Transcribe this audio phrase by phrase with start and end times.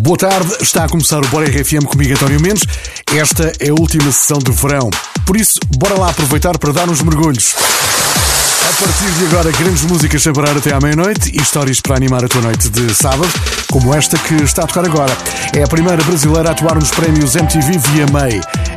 [0.00, 2.62] Boa tarde, está a começar o Bora RFM comigo, António Mendes.
[3.14, 4.88] Esta é a última sessão de verão.
[5.26, 7.54] Por isso, bora lá aproveitar para dar uns mergulhos.
[7.54, 12.24] A partir de agora, grandes músicas sem parar até à meia-noite e histórias para animar
[12.24, 13.30] a tua noite de sábado,
[13.70, 15.14] como esta que está a tocar agora.
[15.52, 18.28] É a primeira brasileira a atuar nos prémios MTV VMA.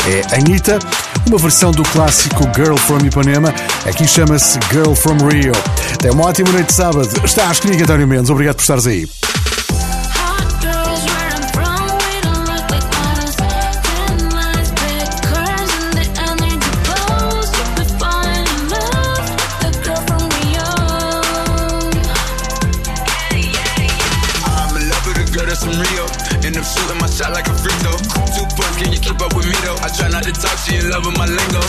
[0.05, 0.79] É Anitta,
[1.27, 3.55] uma versão do clássico Girl from Ipanema,
[3.85, 5.53] aqui chama-se Girl from Rio.
[5.97, 7.09] Tem uma ótima noite de sábado.
[7.23, 8.29] Estás comigo, António Mendes.
[8.29, 9.07] Obrigado por estares aí.
[30.75, 31.61] She in love with my lingo.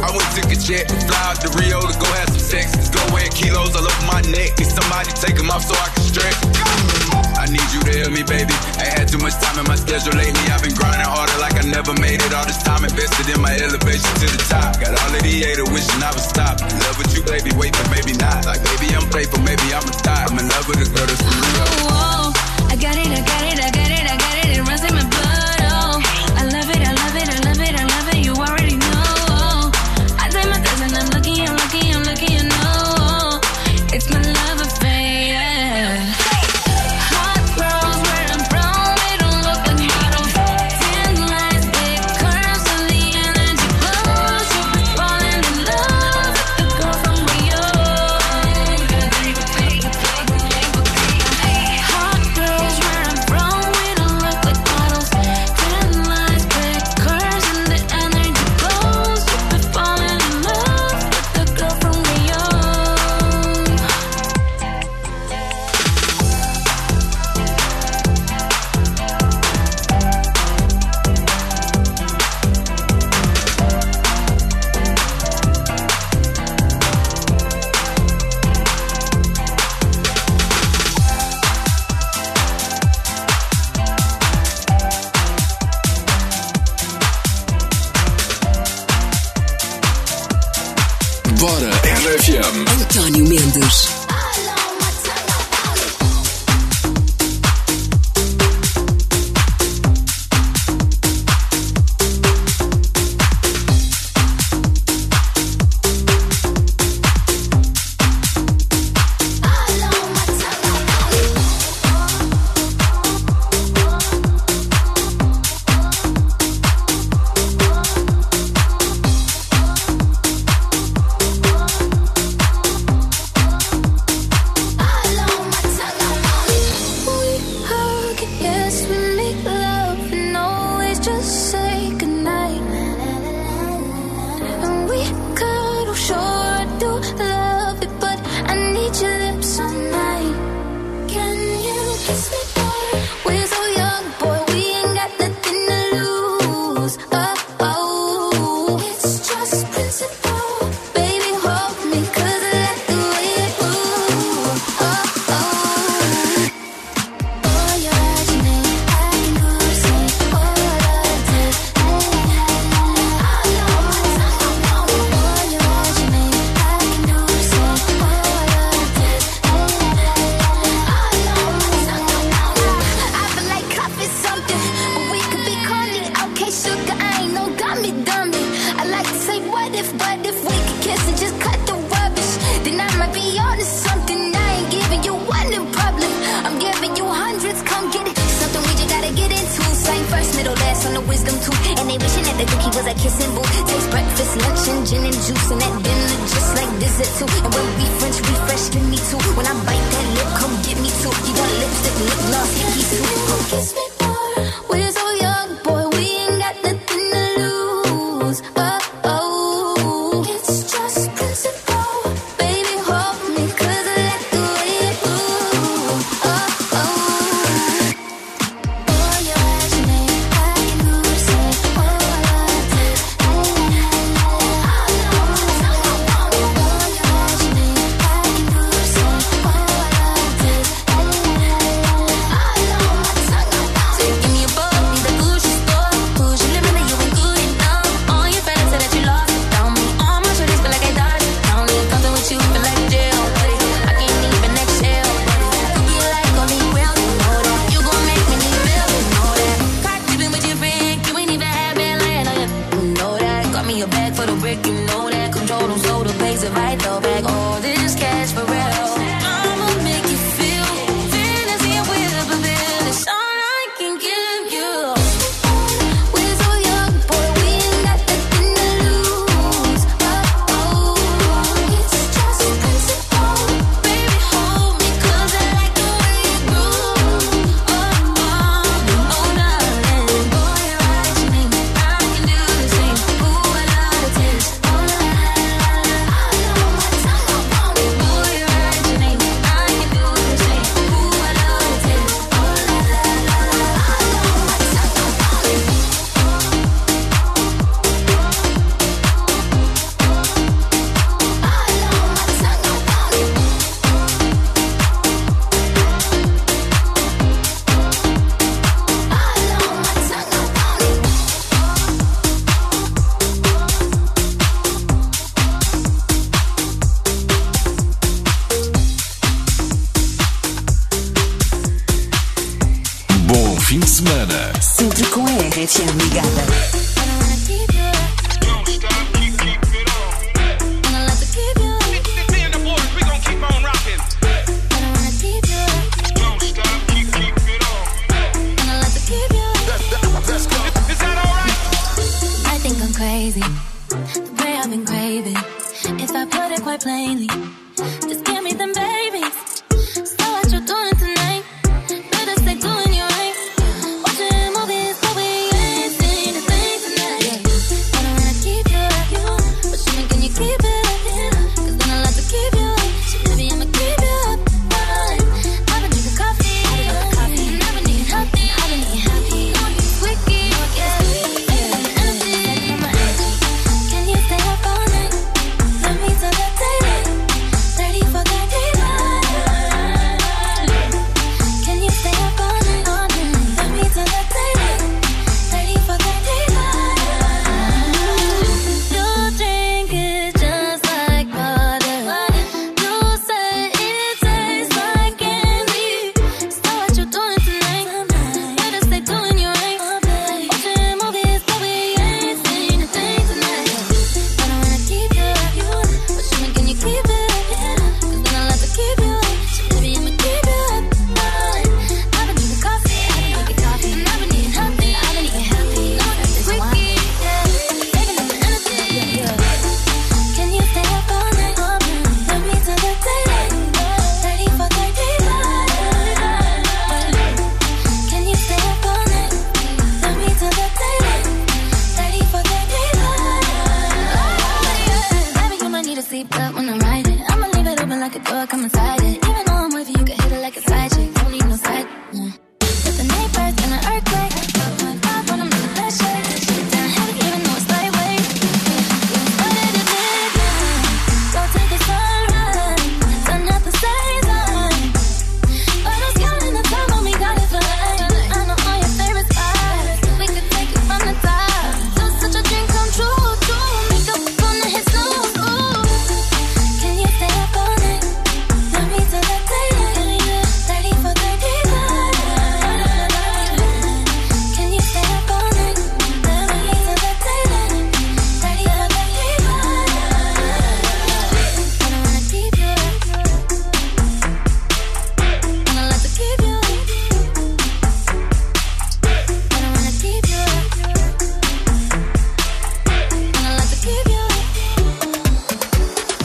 [0.00, 2.88] I went took a jet, fly out to Rio to go have some sex.
[2.88, 4.56] Go weigh kilos all over my neck.
[4.58, 6.38] Need somebody take them off so I can stretch.
[7.36, 8.54] I need you to help me, baby.
[8.80, 10.44] I had too much time in my schedule lately.
[10.48, 12.32] I've been grinding harder like I never made it.
[12.32, 14.80] All this time invested in my elevation to the top.
[14.80, 16.60] Got all of the haters wishing I would stop.
[16.60, 17.52] Love with you, baby.
[17.56, 18.48] Wait, but maybe not.
[18.48, 19.42] Like, baby, I'm faithful.
[19.44, 20.24] Maybe I'm a die.
[20.24, 21.68] I'm in love with a girl that's real.
[21.92, 22.32] Oh,
[22.72, 24.48] I got it, I got it, I got it, I got it.
[24.56, 25.13] It runs in my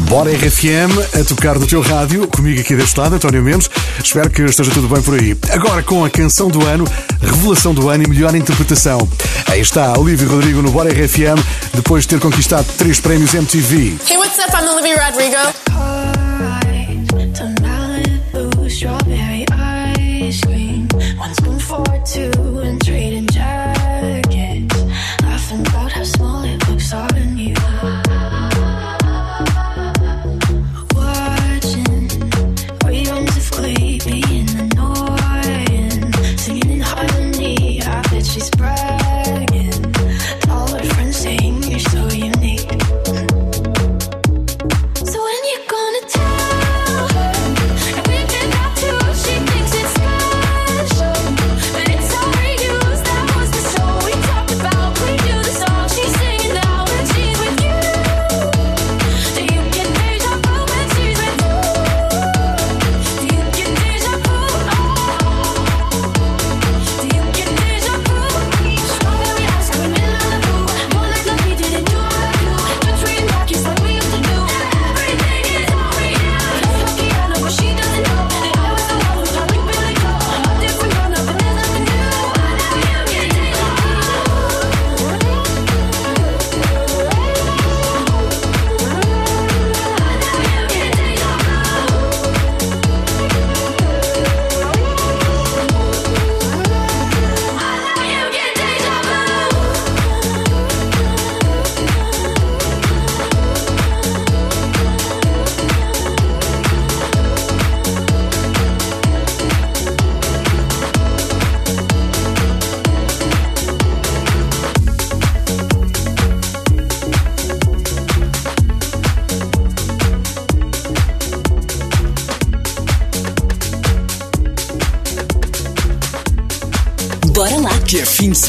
[0.10, 3.70] Bora RFM a tocar no teu rádio, comigo aqui deste lado, António Mendes.
[4.04, 5.38] Espero que esteja tudo bem por aí.
[5.52, 6.84] Agora com a canção do ano,
[7.22, 9.08] revelação do ano e melhor interpretação.
[9.46, 11.40] Aí está Olivia Rodrigo no Bora RFM,
[11.76, 13.98] depois de ter conquistado três prémios MTV.
[14.10, 14.52] Hey, what's up?
[14.52, 15.59] I'm Olivia Rodrigo.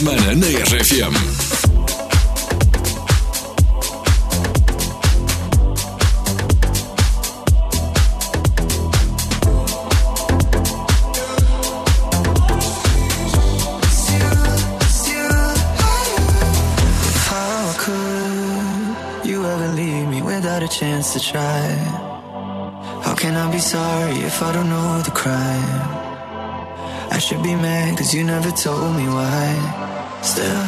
[0.00, 1.12] semana na RFM.
[20.71, 21.66] chance to try.
[23.04, 24.80] How can I be sorry if I don't know?
[27.31, 29.47] should be mad cause you never told me why.
[30.21, 30.63] Still,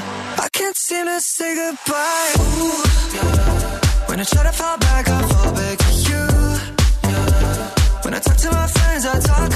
[0.44, 2.32] I can't seem to say goodbye.
[2.38, 2.82] Ooh,
[3.16, 4.06] yeah.
[4.06, 6.24] When I try to fall back, I fall back to you.
[7.10, 8.02] Yeah.
[8.04, 9.51] When I talk to my friends, I talk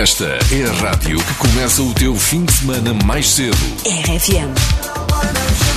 [0.00, 3.54] Esta é a rádio que começa o teu fim de semana mais cedo.
[3.84, 5.69] RFM.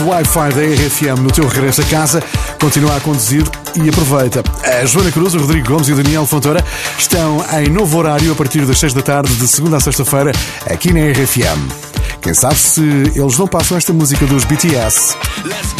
[0.00, 2.22] Wi-Fi da RFM no teu regresso a casa.
[2.60, 4.42] Continua a conduzir e aproveita.
[4.64, 6.64] A Joana Cruz, o Rodrigo Gomes e o Daniel Fontoura
[6.98, 10.32] estão em novo horário a partir das 6 da tarde, de segunda a sexta-feira,
[10.66, 11.90] aqui na RFM.
[12.20, 15.16] Quem sabe se eles não passam esta música dos BTS.
[15.44, 15.79] Let's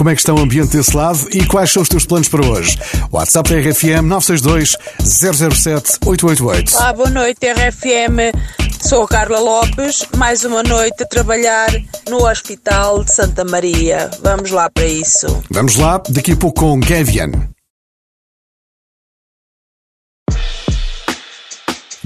[0.00, 2.42] como é que está o ambiente desse lado e quais são os teus planos para
[2.42, 2.78] hoje.
[3.12, 6.72] WhatsApp da RFM 962 007 888.
[6.78, 8.32] Ah, boa noite, RFM.
[8.80, 11.68] Sou a Carla Lopes, mais uma noite a trabalhar
[12.08, 14.10] no Hospital de Santa Maria.
[14.22, 15.42] Vamos lá para isso.
[15.50, 17.32] Vamos lá, daqui a pouco com Gavian.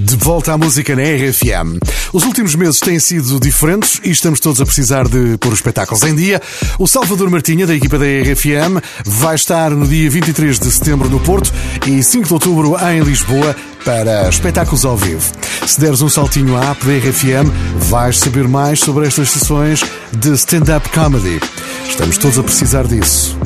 [0.05, 1.79] De volta à música na RFM.
[2.13, 6.03] Os últimos meses têm sido diferentes e estamos todos a precisar de pôr os espetáculos
[6.03, 6.43] em dia.
[6.79, 11.19] O Salvador Martinha, da equipa da RFM, vai estar no dia 23 de setembro no
[11.21, 11.51] Porto
[11.87, 15.33] e 5 de outubro em Lisboa para espetáculos ao vivo.
[15.67, 17.51] Se deres um saltinho à app da RFM,
[17.89, 21.41] vais saber mais sobre estas sessões de stand-up comedy.
[21.89, 23.39] Estamos todos a precisar disso.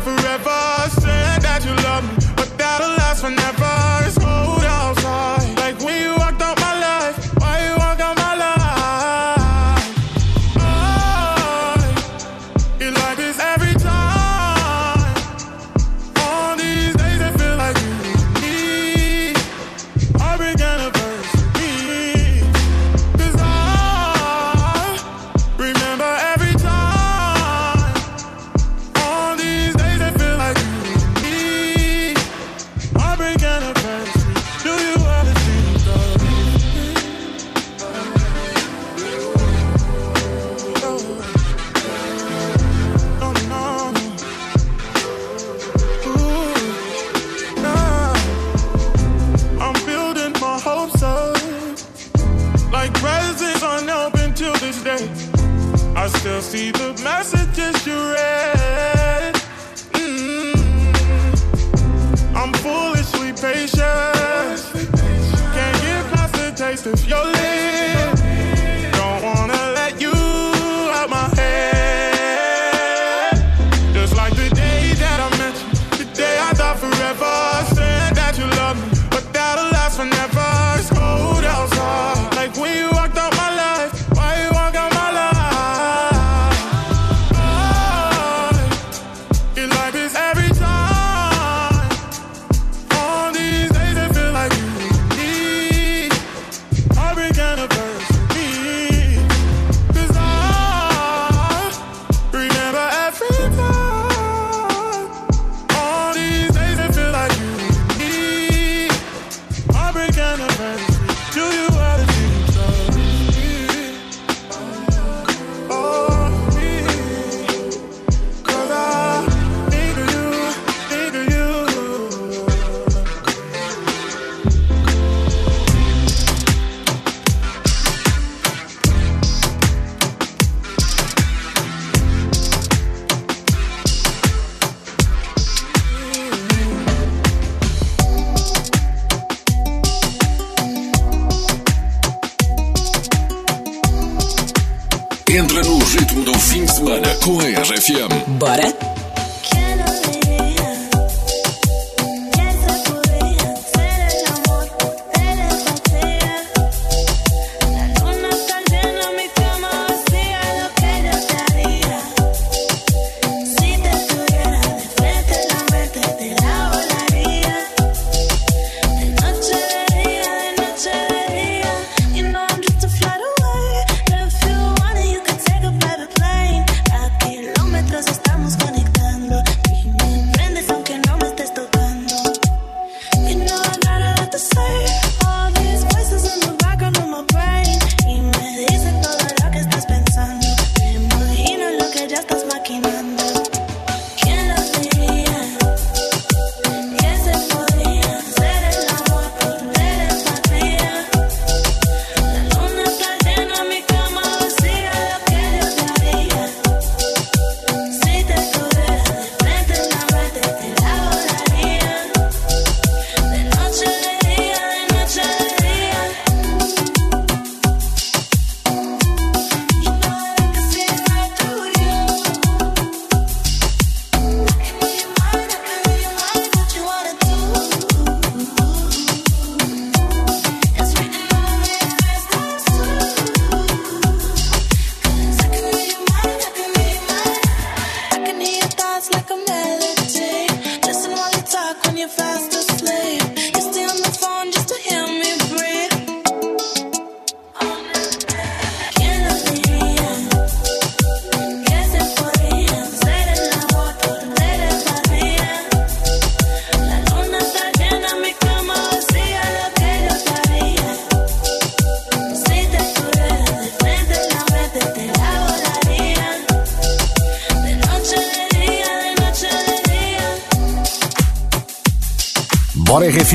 [0.00, 0.60] forever.
[1.00, 3.99] Said that you love me, but that'll last forever.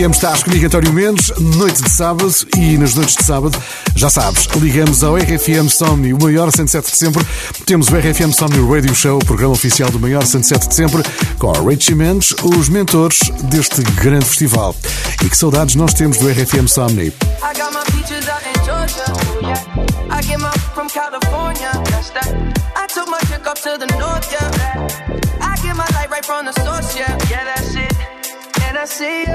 [0.05, 3.59] RFM, estás comigo António Mendes, noite de sábado e nas noites de sábado,
[3.95, 7.25] já sabes, ligamos ao RFM Somni, o maior 107 de sempre.
[7.65, 11.01] Temos o RFM Somni Radio Show, o programa oficial do maior 107 de sempre,
[11.39, 14.75] com a Richie Mendes, os mentores deste grande festival.
[15.23, 17.11] E que saudades nós temos do RFM Somni.
[25.63, 26.95] Get my light right from the source.
[26.95, 27.17] Yeah.
[27.27, 27.93] Yeah, that's it.
[28.67, 29.34] And I see you.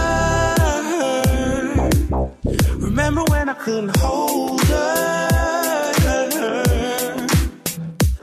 [2.91, 5.27] Remember when I couldn't hold her?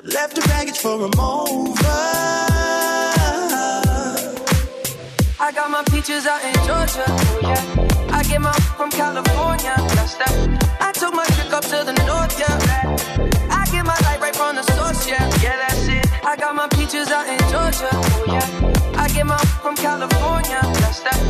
[0.04, 1.88] Left the baggage for a mover.
[5.40, 7.07] I got my peaches out in Georgia.
[7.09, 9.72] Oh yeah, I get my from California.
[9.96, 10.35] That's that.
[10.83, 12.38] I took my chick up to the north.
[12.38, 15.09] Yeah, I get my light right from the source.
[15.09, 16.07] Yeah, yeah, that's it.
[16.22, 17.88] I got my peaches out in Georgia.
[17.90, 20.61] Oh yeah, I get my from California.
[20.61, 21.28] That's that.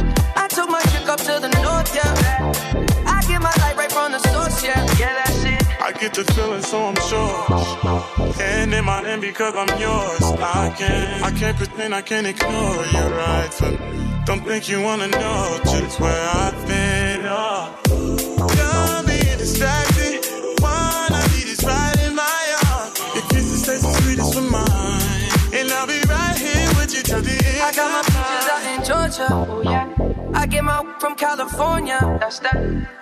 [6.18, 8.42] I get the feeling, so I'm sure.
[8.42, 10.20] And in my hand because I'm yours.
[10.40, 13.78] I can't, I can't pretend I can ignore you right from.
[14.24, 17.20] Don't think you wanna know just where I've been.
[17.22, 17.72] Oh.
[17.86, 20.26] Don't be distracted.
[20.60, 22.98] Wanna be this right in my arms.
[23.14, 25.54] Your kisses taste the sweetest for mine.
[25.54, 27.62] And I'll be right here with you till the end.
[27.62, 29.28] I got my peaches out in Georgia.
[29.30, 30.08] Oh yeah.
[30.34, 32.00] I get my from California.
[32.18, 32.56] That's that.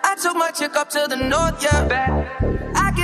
[0.05, 1.63] I took my chick up to the north.
[1.63, 2.57] Yeah.
[2.63, 2.66] I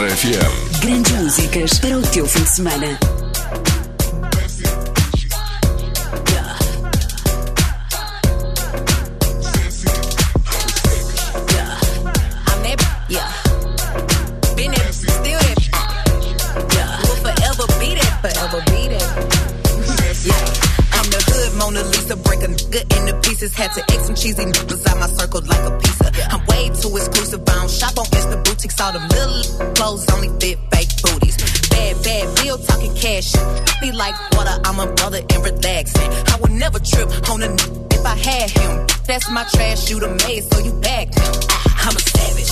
[0.00, 0.80] RFM.
[0.80, 3.29] Grandes músicas para o teu fim de semana.
[22.70, 23.54] Nigga into pieces.
[23.54, 26.12] Had to X some cheesy niggas out my circle like a pizza.
[26.30, 27.40] I'm way too exclusive.
[27.48, 28.80] I don't shop on Insta boutiques.
[28.80, 31.36] All them little clothes only fit fake booties.
[31.70, 33.32] Bad, bad bill talking cash.
[33.80, 36.10] Be like water, I'm a brother and relaxing.
[36.32, 38.86] I would never trip on a n- if I had him.
[39.06, 41.24] That's my trash, you the maid, so you bagged him.
[41.24, 42.50] Uh, I'm a savage.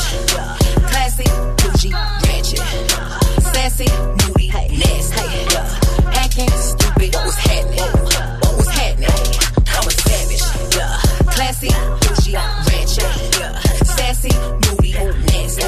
[0.91, 1.29] Classy,
[1.63, 2.59] bougie, ratchet.
[3.53, 5.27] Sassy, moody, nasty.
[6.07, 8.08] Acting stupid, what's happening?
[11.59, 11.75] Classy,
[12.07, 13.03] bougie, ratchet.
[13.85, 14.31] Sassy,
[14.63, 14.93] moody,
[15.27, 15.67] nasty.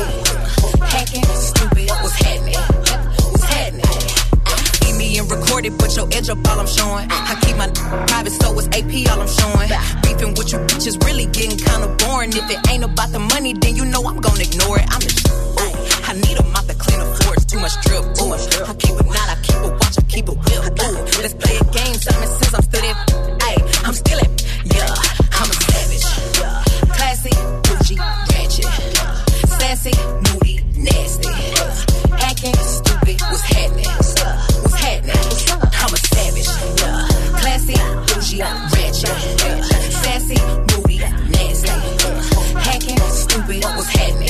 [0.86, 2.54] Hacking, stupid, what's happening?
[2.54, 4.86] What's happening?
[4.86, 7.08] Eat me and record it, but your edge up all I'm showing.
[7.10, 7.66] I keep my
[8.06, 9.68] private, so it's AP all I'm showing.
[10.02, 12.30] Beefing with you bitches really getting kinda boring.
[12.30, 14.86] If it ain't about the money, then you know I'm gonna ignore it.
[14.94, 15.10] I'm the
[15.58, 16.06] ooh.
[16.06, 18.04] I need a mop to clean the floors, too much drip.
[18.22, 18.34] Ooh.
[18.70, 20.78] I keep it not, I keep it watch, I keep it whip.
[21.18, 23.49] Let's play a game, Simon says I'm still there.
[29.80, 29.96] Sassy,
[30.28, 31.30] moody, nasty.
[32.12, 33.86] Acting stupid, what's happening?
[34.60, 35.16] What's happening?
[35.72, 36.48] I'm a savage.
[36.80, 37.08] yeah.
[37.40, 38.42] Classy, bougie,
[38.76, 39.16] ratchet.
[40.04, 40.36] Sassy,
[40.68, 40.98] moody,
[41.32, 41.72] nasty.
[42.60, 44.28] Hacking, stupid, what's happening?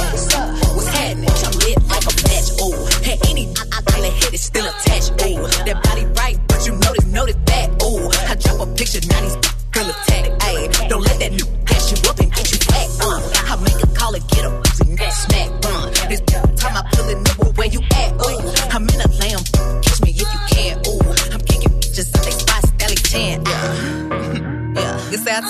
[0.77, 1.29] What's happening?
[1.29, 2.49] I'm lit like a match.
[2.63, 5.11] Ooh, hey, any I, I the head is still attached.
[5.27, 7.70] Ooh, that body right, but you notice, notice that.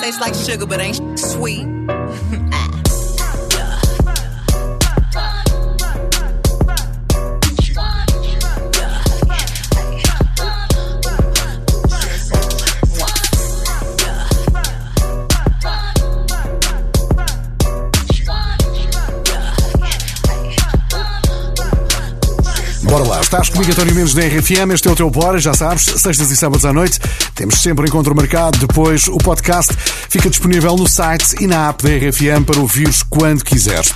[0.01, 0.07] Yeah.
[0.07, 1.67] You say I taste like sugar, but ain't sweet.
[22.91, 25.85] Bora lá, estás comigo António Mendes da RFM, este é o teu Bora, já sabes,
[25.85, 26.99] sextas e sábados à noite,
[27.33, 29.73] temos sempre encontro marcado, depois o podcast
[30.11, 33.93] fica disponível no site e na app da RFM para ouvires quando quiseres.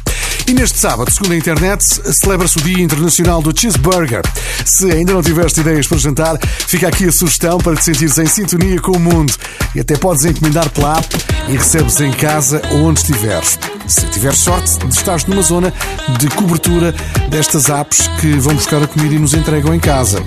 [0.47, 4.21] E neste sábado, segundo a internet, celebra-se o Dia Internacional do Cheeseburger.
[4.63, 6.37] Se ainda não tiveste ideias para jantar,
[6.67, 9.33] fica aqui a sugestão para te sentires em sintonia com o mundo.
[9.75, 11.17] E até podes encomendar pela app
[11.49, 13.59] e recebes em casa onde estiveres.
[13.85, 15.73] Se tiveres sorte de numa zona
[16.17, 16.95] de cobertura
[17.29, 20.23] destas apps que vão buscar a comida e nos entregam em casa.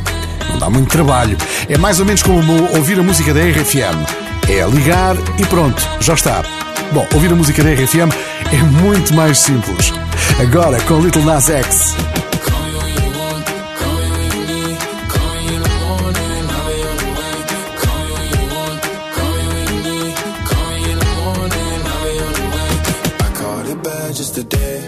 [0.51, 1.39] Não dá muito trabalho.
[1.66, 4.28] É mais ou menos como ouvir a música da RFM.
[4.51, 6.42] É ligar e pronto, já está.
[6.92, 8.11] Bom, ouvir a música da RFM
[8.51, 9.92] é muito mais simples.
[10.40, 11.94] Agora com Little Nas X.
[23.20, 24.80] I caught it bad just today.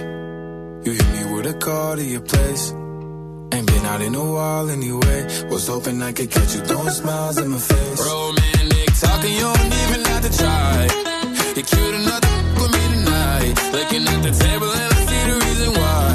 [0.84, 2.72] You hit me with a call to your place.
[3.52, 5.26] Ain't been out in a while anyway.
[5.50, 8.39] Was hoping I could catch you throwing smiles in my face.
[9.00, 10.86] Talking, you don't even have to try.
[11.56, 12.28] You're cute enough to
[12.60, 13.54] with me tonight.
[13.72, 16.09] Looking at the table and I see the reason why.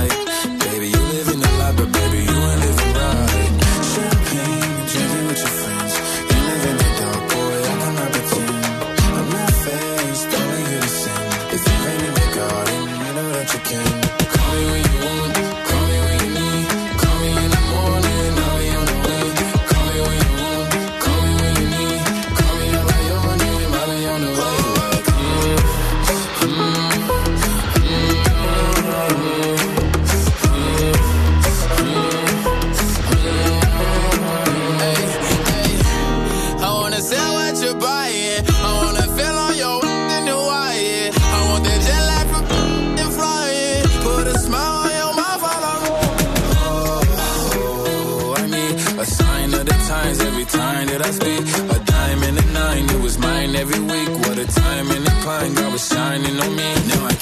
[55.54, 56.74] God was shining on me.
[56.88, 57.15] Now I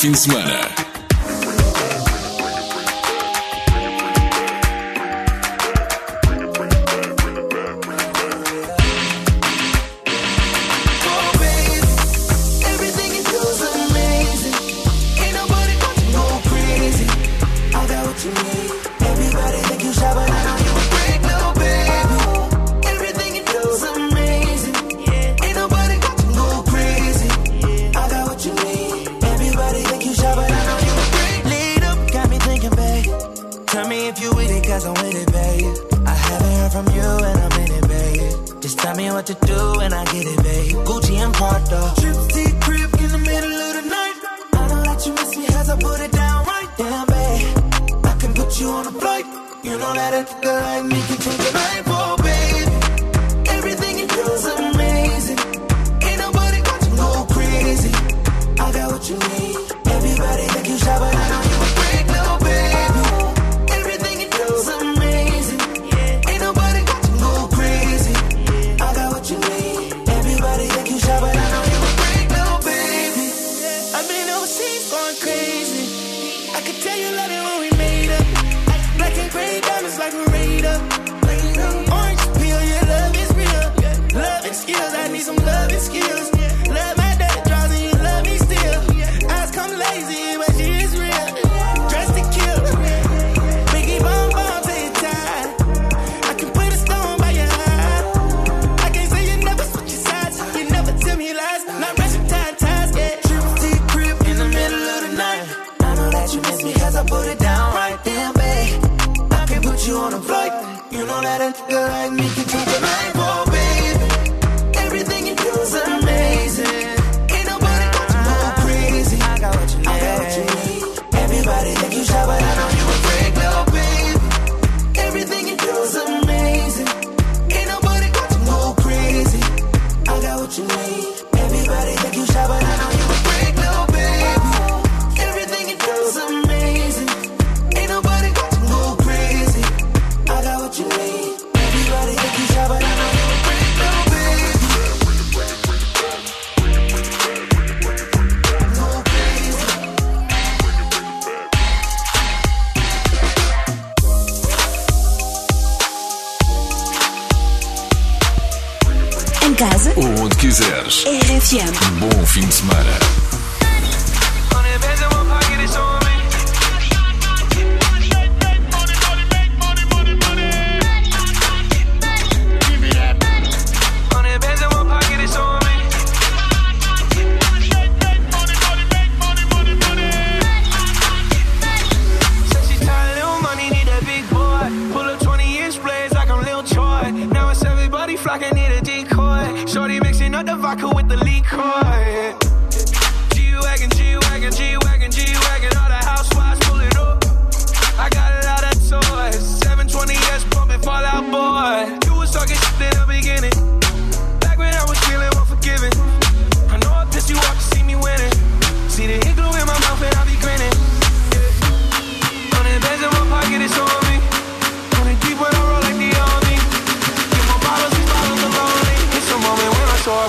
[0.00, 0.67] fim de semana.
[36.68, 38.62] learn from you and I'm in it, babe.
[38.62, 40.76] Just tell me what to do and I get it, babe.
[40.86, 41.92] Gucci and Prada.
[41.96, 44.16] Tripsy crib in the middle of the night.
[44.52, 46.68] I know that you miss me as I put it down right.
[46.76, 48.04] Damn, babe.
[48.04, 49.26] I can put you on a flight.
[49.62, 52.37] You know that a nigga like me can take a night, boy, babe.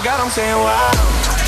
[0.03, 1.38] got them saying wow.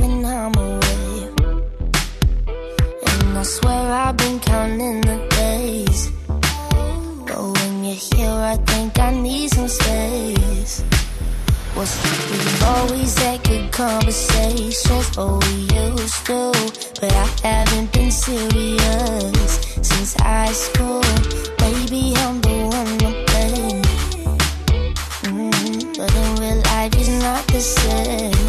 [0.00, 1.28] When I'm away.
[3.06, 6.10] And I swear I've been counting the days.
[7.26, 10.84] But when you're here, I think I need some space.
[11.76, 11.92] Was
[12.30, 16.52] we've always had good conversations, oh we used to.
[17.00, 19.50] But I haven't been serious
[19.82, 21.02] since high school.
[21.60, 23.82] Maybe I'm the one to blame.
[25.24, 28.39] Mm, but in real life, it's not the same.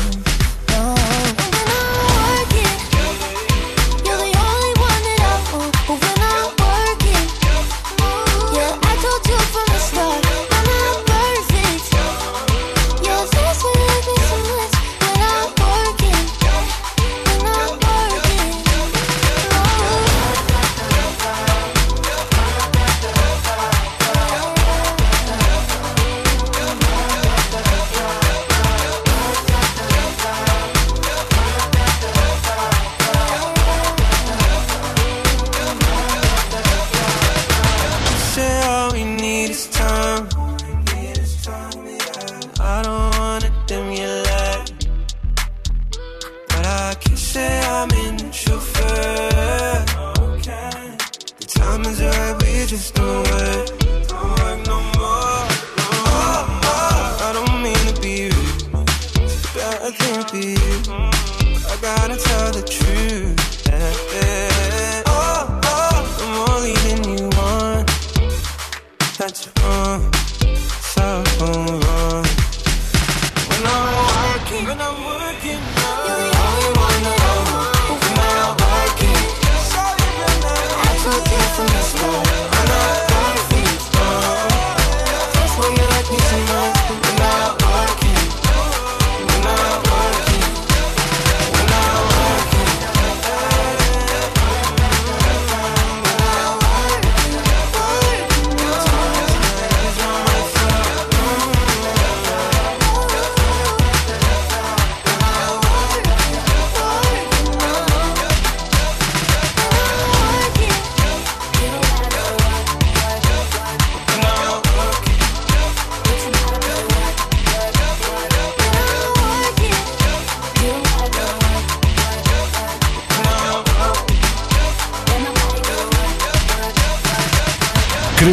[61.92, 63.31] I gotta tell the truth.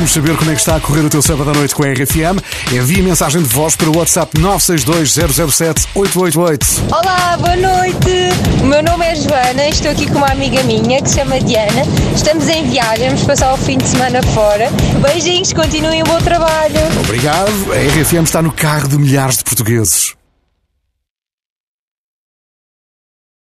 [0.08, 1.86] Queremos saber como é que está a correr o teu sábado à noite com a
[1.88, 2.40] RFM.
[2.72, 6.66] Envie mensagem de voz para o WhatsApp 962 007 888.
[6.90, 8.08] Olá, boa noite.
[8.62, 11.38] O meu nome é Joana e estou aqui com uma amiga minha que se chama
[11.40, 11.82] Diana.
[12.14, 14.70] Estamos em viagem, vamos passar o fim de semana fora.
[15.02, 16.80] Beijinhos, continuem o bom trabalho.
[17.04, 17.50] Obrigado.
[17.72, 20.17] A RFM está no carro de milhares de portugueses.